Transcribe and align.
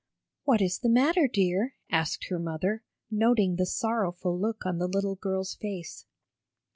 "What 0.45 0.63
is 0.63 0.79
the 0.79 0.89
matter, 0.89 1.27
dear?" 1.31 1.75
asked 1.91 2.25
her 2.29 2.39
mother, 2.39 2.81
noting 3.11 3.57
the 3.57 3.67
sorrowful 3.67 4.35
look 4.35 4.65
on 4.65 4.79
the 4.79 4.87
little 4.87 5.13
girl's 5.15 5.53
face. 5.53 6.07